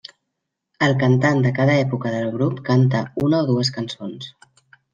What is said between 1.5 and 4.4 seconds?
cada època del grup canta una o dues cançons.